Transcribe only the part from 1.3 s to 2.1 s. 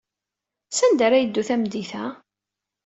tameddit-a?